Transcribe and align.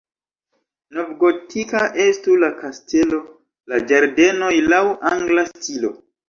Novgotika 0.99 1.81
estu 2.05 2.37
la 2.45 2.49
kastelo, 2.61 3.19
la 3.75 3.83
ĝardenoj 3.93 4.51
laŭ 4.73 4.81
angla 5.13 5.47
stilo. 5.53 5.95